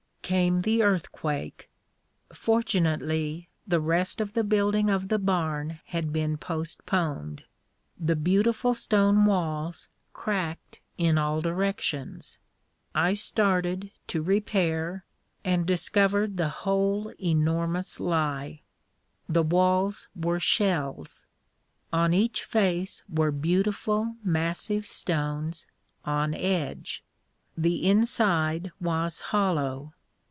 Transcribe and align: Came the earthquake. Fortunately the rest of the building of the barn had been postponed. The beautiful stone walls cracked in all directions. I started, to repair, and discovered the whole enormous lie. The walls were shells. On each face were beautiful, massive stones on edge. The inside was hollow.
Came 0.23 0.61
the 0.61 0.81
earthquake. 0.81 1.69
Fortunately 2.31 3.49
the 3.67 3.81
rest 3.81 4.21
of 4.21 4.31
the 4.31 4.45
building 4.45 4.89
of 4.89 5.09
the 5.09 5.19
barn 5.19 5.81
had 5.87 6.13
been 6.13 6.37
postponed. 6.37 7.43
The 7.99 8.15
beautiful 8.15 8.73
stone 8.73 9.25
walls 9.25 9.89
cracked 10.13 10.79
in 10.97 11.17
all 11.17 11.41
directions. 11.41 12.37
I 12.95 13.13
started, 13.13 13.91
to 14.07 14.21
repair, 14.21 15.03
and 15.43 15.65
discovered 15.65 16.37
the 16.37 16.47
whole 16.47 17.11
enormous 17.21 17.99
lie. 17.99 18.61
The 19.27 19.43
walls 19.43 20.07
were 20.15 20.39
shells. 20.39 21.25
On 21.91 22.13
each 22.13 22.45
face 22.45 23.03
were 23.09 23.33
beautiful, 23.33 24.15
massive 24.23 24.85
stones 24.87 25.67
on 26.05 26.33
edge. 26.33 27.03
The 27.57 27.85
inside 27.85 28.71
was 28.79 29.19
hollow. 29.19 29.91